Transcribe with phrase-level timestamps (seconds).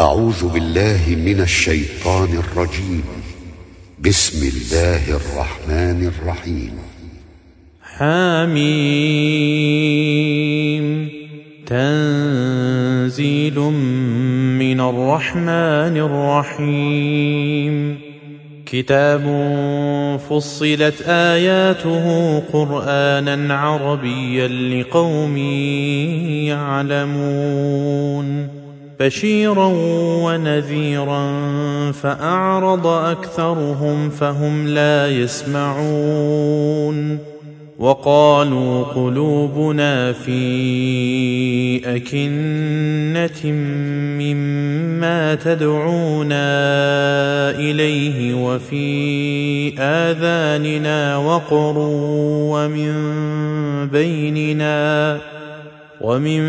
[0.00, 3.04] أعوذ بالله من الشيطان الرجيم.
[4.00, 6.72] بسم الله الرحمن الرحيم.
[7.82, 8.78] حميم.
[11.66, 13.58] تنزيل
[14.58, 15.96] من الرحمن
[16.58, 17.98] الرحيم.
[18.66, 19.22] كتاب
[20.30, 25.36] فصلت آياته قرآنا عربيا لقوم
[26.46, 28.57] يعلمون.
[29.00, 29.70] بشيرا
[30.24, 31.22] ونذيرا
[31.92, 36.48] فأعرض أكثرهم فهم لا يسمعون
[37.78, 40.38] وقالوا قلوبنا في
[41.96, 43.52] أكنة
[44.18, 46.40] مما تدعونا
[47.50, 52.92] إليه وفي آذاننا وقر ومن
[53.86, 55.18] بيننا
[56.00, 56.40] ومن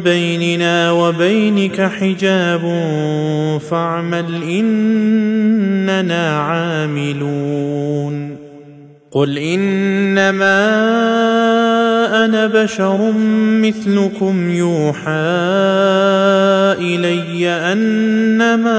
[0.00, 2.60] بيننا وبينك حجاب
[3.70, 8.36] فاعمل إننا عاملون.
[9.10, 10.64] قل إنما
[12.24, 13.12] أنا بشر
[13.62, 15.10] مثلكم يوحى
[16.78, 18.78] إلي أنما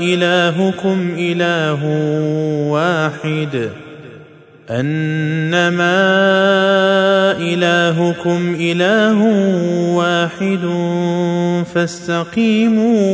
[0.00, 1.84] إلهكم إله
[2.70, 3.70] واحد.
[4.72, 5.92] أنما
[7.38, 9.18] إلهكم إله
[9.96, 10.60] واحد
[11.74, 13.10] فاستقيموا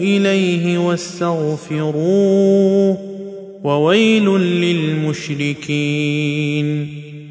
[0.00, 2.32] إليه واستغفروه
[3.64, 4.28] وويل
[5.20, 5.82] للمشركين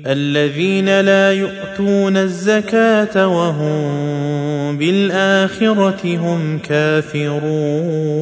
[0.07, 8.21] الذين لا يؤتون الزكاة وهم بالآخرة هم كافرون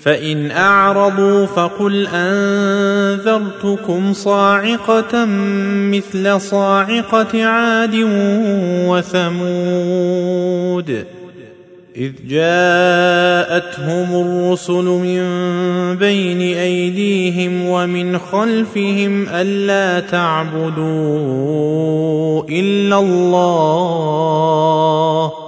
[0.00, 5.24] فإن أعرضوا فقل أنذرتكم صاعقة
[5.90, 7.94] مثل صاعقة عاد
[8.88, 11.04] وثمود
[11.96, 15.22] إذ جاءتهم الرسل من
[15.96, 20.78] بين أيديهم ومن خلفهم ألا تعبدوا
[22.48, 25.47] إلا الله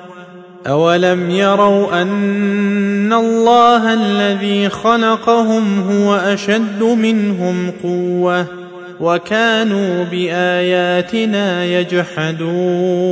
[0.67, 8.45] أولم يروا أن الله الذي خلقهم هو أشد منهم قوة
[8.99, 13.11] وكانوا بآياتنا يجحدون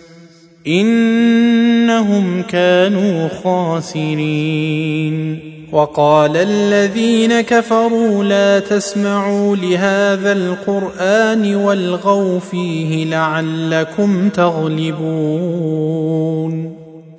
[0.67, 5.39] إنهم كانوا خاسرين.
[5.71, 15.21] وقال الذين كفروا لا تسمعوا لهذا القرآن والغوا فيه لعلكم تغلبون.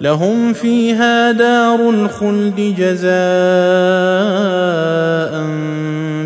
[0.00, 3.06] لهم فيها دار الخلد جزاء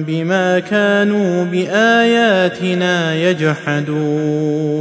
[0.06, 4.80] بما كانوا بآياتنا يجحدون.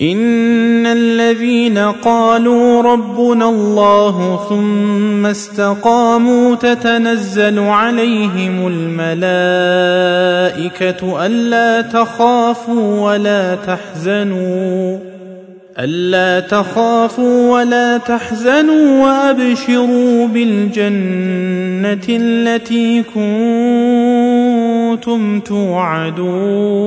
[0.00, 9.66] إن الذين قالوا ربنا الله ثم استقاموا تتنزل عليهم الملائكة
[11.26, 14.98] ألا تخافوا ولا تحزنوا
[15.78, 23.02] ألا تخافوا ولا تحزنوا وأبشروا بالجنة التي
[25.02, 26.86] كنتم توعدون.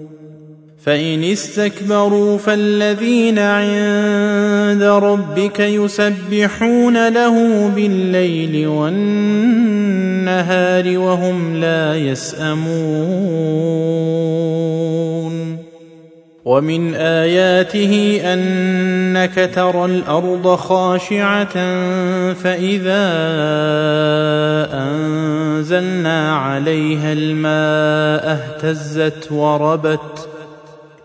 [0.85, 9.77] فإن استكبروا فالذين عند ربك يسبحون له بالليل والنهار
[10.97, 13.41] وهم لا يسأمون.
[16.45, 21.53] ومن آياته أنك ترى الأرض خاشعة
[22.33, 23.07] فإذا
[24.73, 30.30] أنزلنا عليها الماء اهتزت وربت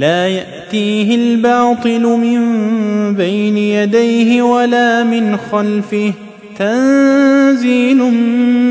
[0.00, 2.40] لا يأتيه الباطل من
[3.14, 6.12] بين يديه ولا من خلفه.
[6.58, 7.96] تنزيل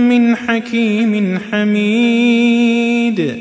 [0.10, 3.34] من حكيم حميد.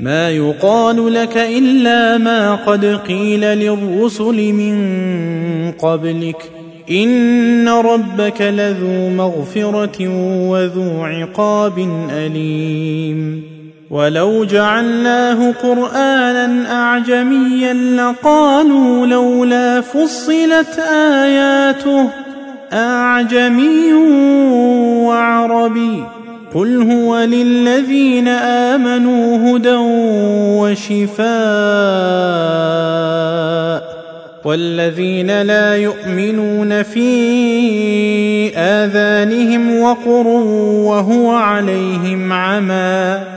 [0.00, 4.76] ما يقال لك إلا ما قد قيل للرسل من
[5.72, 6.50] قبلك.
[6.90, 10.08] إن ربك لذو مغفرة
[10.48, 13.55] وذو عقاب أليم.
[13.90, 20.78] ولو جعلناه قرآنا أعجميا لقالوا لولا فصلت
[21.22, 22.08] آياته
[22.72, 23.92] أعجمي
[25.04, 26.04] وعربي
[26.54, 29.76] قل هو للذين آمنوا هدى
[30.60, 31.26] وشفاء
[34.44, 40.26] والذين لا يؤمنون في آذانهم وقر
[40.86, 43.36] وهو عليهم عمى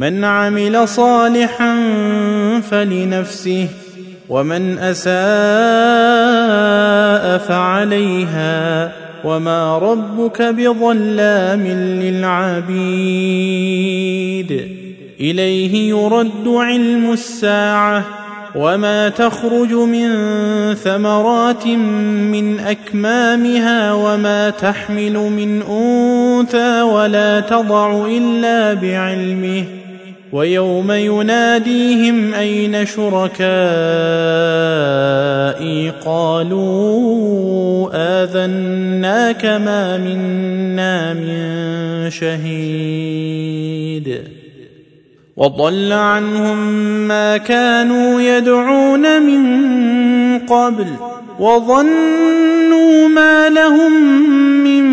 [0.00, 1.74] من عمل صالحا
[2.70, 3.68] فلنفسه
[4.28, 5.10] ومن أساء
[7.38, 8.92] فعليها
[9.24, 11.66] وما ربك بظلام
[12.02, 12.80] للعبيد.
[15.20, 18.04] إليه يرد علم الساعة
[18.54, 20.08] وما تخرج من
[20.74, 29.64] ثمرات من أكمامها وما تحمل من أنثى ولا تضع إلا بعلمه.
[30.32, 33.40] ويوم يناديهم أين شركائي
[36.04, 43.40] قالوا آذناك ما منا من شهيد
[45.36, 46.58] وضل عنهم
[47.08, 49.58] ما كانوا يدعون من
[50.38, 50.86] قبل
[51.38, 53.92] وظنوا ما لهم
[54.64, 54.84] من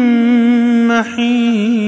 [0.88, 1.88] محيص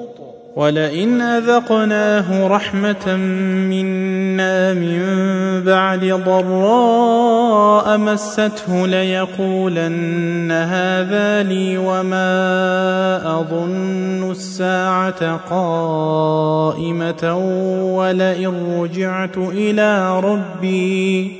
[0.55, 3.15] ولئن أذقناه رحمة
[3.69, 5.01] منا من
[5.65, 17.37] بعد ضراء مسته ليقولن هذا لي وما أظن الساعة قائمة
[17.95, 21.31] ولئن رجعت إلى ربي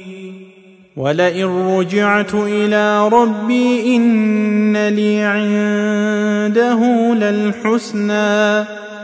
[0.98, 6.80] ولئن رجعت إلى ربي إن لي عنده
[7.14, 8.66] للحسنى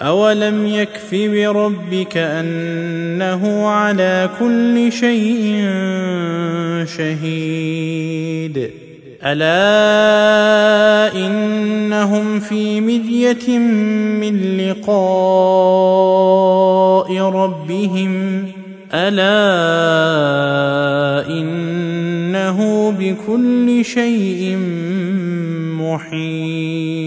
[0.00, 5.68] اولم يكف بربك انه على كل شيء
[6.84, 8.70] شهيد
[9.24, 9.56] الا
[11.26, 14.90] انهم في مذيه من لقاء
[17.18, 18.44] ربهم
[18.94, 19.30] الا
[21.28, 24.56] انه بكل شيء
[25.80, 27.00] محيط